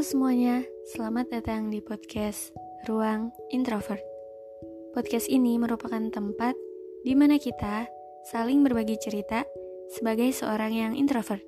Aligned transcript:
Semuanya, 0.00 0.64
selamat 0.96 1.28
datang 1.28 1.68
di 1.68 1.84
podcast 1.84 2.56
Ruang 2.88 3.36
Introvert. 3.52 4.00
Podcast 4.96 5.28
ini 5.28 5.60
merupakan 5.60 6.00
tempat 6.08 6.56
di 7.04 7.12
mana 7.12 7.36
kita 7.36 7.84
saling 8.32 8.64
berbagi 8.64 8.96
cerita 8.96 9.44
sebagai 9.92 10.32
seorang 10.32 10.72
yang 10.72 10.92
introvert. 10.96 11.44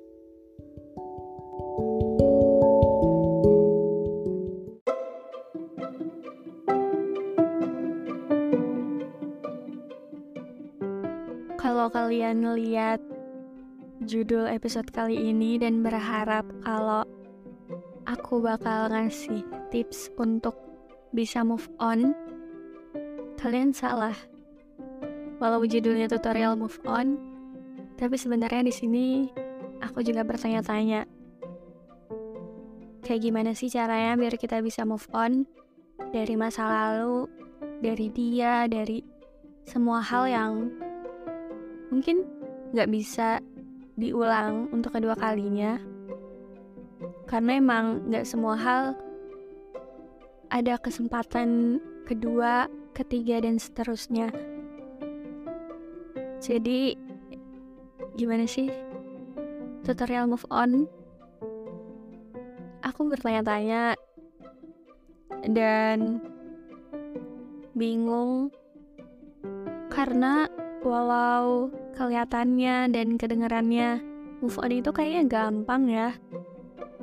Kalau 11.57 11.89
kalian 11.89 12.45
lihat 12.53 13.01
judul 14.05 14.45
episode 14.45 14.93
kali 14.93 15.17
ini 15.17 15.57
dan 15.57 15.81
berharap 15.81 16.45
kalau 16.61 17.01
aku 18.13 18.37
bakal 18.45 18.93
ngasih 18.93 19.41
tips 19.73 20.13
untuk 20.21 20.53
bisa 21.09 21.41
move 21.41 21.65
on, 21.81 22.13
kalian 23.41 23.73
salah. 23.73 24.13
Walau 25.41 25.65
judulnya 25.65 26.05
tutorial 26.05 26.53
move 26.53 26.77
on, 26.85 27.17
tapi 27.97 28.13
sebenarnya 28.13 28.61
di 28.61 28.73
sini 28.73 29.05
aku 29.81 30.05
juga 30.05 30.21
bertanya-tanya. 30.21 31.09
Kayak 33.03 33.21
gimana 33.25 33.51
sih 33.57 33.67
caranya 33.67 34.15
biar 34.15 34.37
kita 34.37 34.61
bisa 34.61 34.85
move 34.85 35.09
on 35.11 35.43
dari 36.13 36.37
masa 36.37 36.69
lalu, 36.69 37.27
dari 37.81 38.07
dia, 38.13 38.69
dari 38.69 39.03
semua 39.65 39.99
hal 40.05 40.29
yang 40.29 40.53
mungkin 41.89 42.23
nggak 42.71 42.89
bisa 42.93 43.41
diulang 43.97 44.69
untuk 44.73 44.97
kedua 44.97 45.13
kalinya 45.13 45.92
karena 47.25 47.59
emang 47.59 48.09
nggak 48.11 48.27
semua 48.27 48.55
hal 48.59 48.83
ada 50.53 50.77
kesempatan 50.77 51.81
kedua, 52.05 52.69
ketiga 52.93 53.41
dan 53.41 53.57
seterusnya. 53.57 54.29
Jadi 56.43 56.93
gimana 58.13 58.45
sih 58.45 58.69
tutorial 59.81 60.29
move 60.29 60.45
on? 60.53 60.85
Aku 62.85 63.09
bertanya-tanya 63.09 63.97
dan 65.49 66.21
bingung 67.73 68.53
karena 69.89 70.45
walau 70.85 71.73
kelihatannya 71.97 72.91
dan 72.93 73.17
kedengarannya 73.17 74.03
move 74.43 74.59
on 74.61 74.69
itu 74.69 74.91
kayaknya 74.93 75.23
gampang 75.25 75.89
ya 75.89 76.13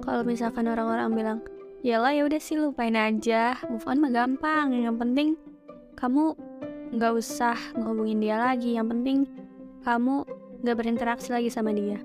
kalau 0.03 0.27
misalkan 0.27 0.66
orang-orang 0.66 1.09
bilang 1.12 1.38
yalah 1.81 2.12
ya 2.12 2.28
udah 2.28 2.41
sih 2.41 2.56
lupain 2.61 2.97
aja. 2.97 3.56
Move 3.69 3.87
on 3.88 4.00
mah 4.00 4.12
gampang 4.12 4.77
yang 4.77 4.97
penting 5.00 5.37
kamu 5.97 6.37
nggak 6.97 7.12
usah 7.16 7.56
ngehubungin 7.77 8.21
dia 8.21 8.37
lagi. 8.37 8.77
Yang 8.77 8.88
penting 8.97 9.19
kamu 9.84 10.25
nggak 10.61 10.77
berinteraksi 10.77 11.33
lagi 11.33 11.49
sama 11.49 11.72
dia. 11.72 12.00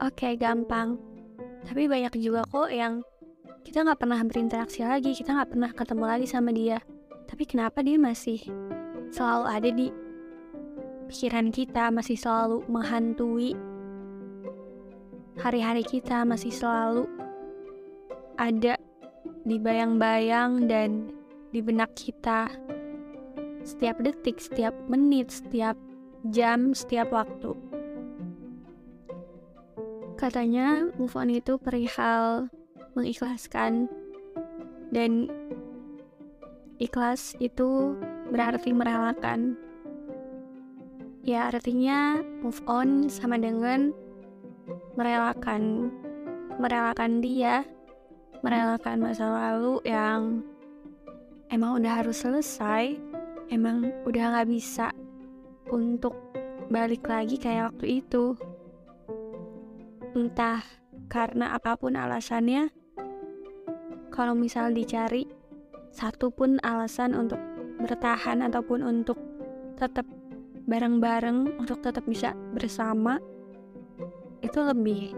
Oke 0.00 0.36
gampang. 0.36 1.00
Tapi 1.66 1.90
banyak 1.90 2.14
juga 2.22 2.46
kok 2.46 2.70
yang 2.70 3.02
kita 3.66 3.82
nggak 3.82 3.98
pernah 3.98 4.22
berinteraksi 4.22 4.86
lagi 4.86 5.10
kita 5.10 5.34
nggak 5.34 5.50
pernah 5.50 5.70
ketemu 5.74 6.04
lagi 6.06 6.26
sama 6.30 6.50
dia. 6.54 6.78
Tapi 7.26 7.44
kenapa 7.44 7.82
dia 7.82 7.98
masih 7.98 8.38
selalu 9.10 9.44
ada 9.50 9.70
di 9.74 9.86
pikiran 11.06 11.50
kita 11.54 11.90
masih 11.94 12.18
selalu 12.18 12.66
menghantui 12.66 13.54
hari-hari 15.46 15.86
kita 15.86 16.26
masih 16.26 16.50
selalu 16.50 17.06
ada 18.34 18.74
di 19.46 19.62
bayang-bayang 19.62 20.66
dan 20.66 21.06
di 21.54 21.62
benak 21.62 21.94
kita 21.94 22.50
setiap 23.62 24.02
detik, 24.02 24.42
setiap 24.42 24.74
menit, 24.90 25.30
setiap 25.30 25.78
jam, 26.34 26.74
setiap 26.74 27.14
waktu. 27.14 27.54
Katanya 30.18 30.90
move 30.98 31.14
on 31.14 31.30
itu 31.30 31.62
perihal 31.62 32.50
mengikhlaskan 32.98 33.86
dan 34.90 35.30
ikhlas 36.82 37.38
itu 37.38 37.94
berarti 38.34 38.74
merelakan. 38.74 39.54
Ya 41.22 41.54
artinya 41.54 42.18
move 42.42 42.58
on 42.66 43.06
sama 43.06 43.38
dengan 43.38 43.94
merelakan 44.98 45.92
merelakan 46.56 47.20
dia 47.20 47.62
merelakan 48.40 49.02
masa 49.02 49.26
lalu 49.28 49.80
yang 49.84 50.42
emang 51.50 51.78
udah 51.80 52.02
harus 52.02 52.22
selesai 52.22 52.96
emang 53.50 53.90
udah 54.04 54.40
gak 54.40 54.48
bisa 54.50 54.90
untuk 55.70 56.14
balik 56.70 57.06
lagi 57.06 57.38
kayak 57.38 57.74
waktu 57.74 58.02
itu. 58.02 58.34
Entah 60.16 60.62
karena 61.06 61.54
apa 61.54 61.78
pun 61.78 61.94
alasannya 61.94 62.72
kalau 64.10 64.34
misal 64.34 64.72
dicari 64.72 65.28
satu 65.92 66.32
pun 66.32 66.58
alasan 66.64 67.14
untuk 67.14 67.38
bertahan 67.78 68.42
ataupun 68.42 68.82
untuk 68.82 69.20
tetap 69.76 70.08
bareng-bareng 70.66 71.60
untuk 71.60 71.78
tetap 71.84 72.02
bisa 72.08 72.34
bersama 72.56 73.20
itu 74.44 74.58
lebih 74.60 75.16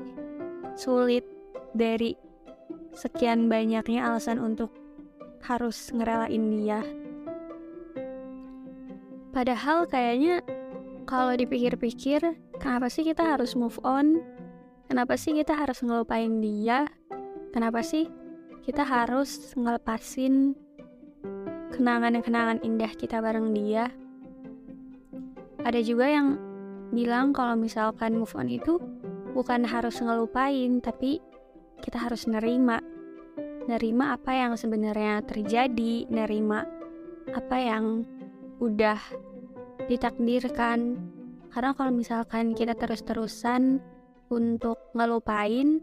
sulit 0.79 1.27
dari 1.75 2.15
sekian 2.95 3.47
banyaknya 3.47 4.07
alasan 4.07 4.43
untuk 4.43 4.75
harus 5.47 5.91
ngerelain 5.95 6.45
dia. 6.55 6.83
Padahal 9.31 9.87
kayaknya 9.87 10.43
kalau 11.07 11.33
dipikir-pikir, 11.39 12.21
kenapa 12.59 12.91
sih 12.91 13.07
kita 13.07 13.23
harus 13.23 13.55
move 13.55 13.79
on? 13.87 14.19
Kenapa 14.91 15.15
sih 15.21 15.37
kita 15.37 15.55
harus 15.55 15.85
ngelupain 15.85 16.41
dia? 16.43 16.89
Kenapa 17.55 17.85
sih 17.85 18.09
kita 18.65 18.83
harus 18.85 19.53
ngelepasin 19.57 20.53
kenangan-kenangan 21.73 22.61
indah 22.65 22.93
kita 22.97 23.21
bareng 23.23 23.55
dia? 23.55 23.93
Ada 25.63 25.81
juga 25.85 26.09
yang 26.09 26.48
bilang 26.93 27.37
kalau 27.37 27.55
misalkan 27.55 28.17
move 28.17 28.33
on 28.37 28.49
itu 28.49 28.81
bukan 29.37 29.65
harus 29.69 30.01
ngelupain, 30.01 30.81
tapi 30.81 31.21
kita 31.85 32.01
harus 32.01 32.27
nerima. 32.27 32.81
Nerima 33.69 34.17
apa 34.17 34.33
yang 34.33 34.57
sebenarnya 34.57 35.21
terjadi, 35.29 36.09
nerima 36.09 36.65
apa 37.33 37.57
yang 37.61 38.09
udah 38.59 38.99
ditakdirkan. 39.87 40.97
Karena 41.49 41.73
kalau 41.77 41.93
misalkan 41.93 42.53
kita 42.57 42.73
terus-terusan 42.77 43.81
untuk 44.29 44.93
ngelupain, 44.93 45.81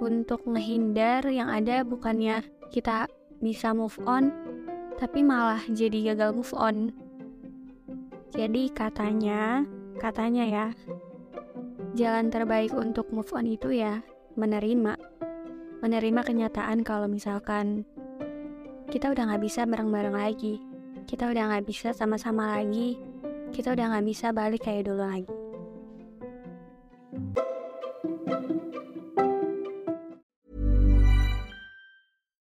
untuk 0.00 0.44
ngehindar 0.48 1.26
yang 1.28 1.48
ada 1.48 1.84
bukannya 1.84 2.44
kita 2.72 3.08
bisa 3.40 3.72
move 3.76 3.96
on, 4.08 4.32
tapi 4.96 5.24
malah 5.24 5.60
jadi 5.68 6.12
gagal 6.12 6.30
move 6.36 6.54
on. 6.56 6.92
Jadi 8.32 8.72
katanya, 8.72 9.66
katanya 10.02 10.42
ya, 10.42 10.66
jalan 11.94 12.26
terbaik 12.34 12.74
untuk 12.74 13.06
move 13.14 13.30
on 13.30 13.46
itu 13.46 13.70
ya 13.70 14.02
menerima. 14.34 14.98
Menerima 15.78 16.20
kenyataan 16.26 16.82
kalau 16.82 17.06
misalkan 17.06 17.86
kita 18.90 19.14
udah 19.14 19.30
gak 19.30 19.42
bisa 19.46 19.62
bareng-bareng 19.62 20.14
lagi. 20.18 20.58
Kita 21.06 21.30
udah 21.30 21.54
gak 21.54 21.66
bisa 21.70 21.94
sama-sama 21.94 22.58
lagi. 22.58 22.98
Kita 23.54 23.78
udah 23.78 23.94
gak 23.94 24.06
bisa 24.06 24.34
balik 24.34 24.66
kayak 24.66 24.90
dulu 24.90 25.06
lagi. 25.06 25.30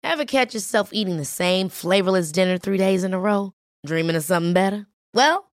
Ever 0.04 0.28
catch 0.30 0.54
yourself 0.54 0.92
eating 0.94 1.18
the 1.18 1.28
same 1.28 1.68
flavorless 1.68 2.32
dinner 2.32 2.60
three 2.60 2.78
days 2.78 3.04
in 3.04 3.16
a 3.16 3.20
row? 3.20 3.52
Dreaming 3.84 4.16
of 4.16 4.24
something 4.24 4.54
better? 4.54 4.86
Well, 5.12 5.53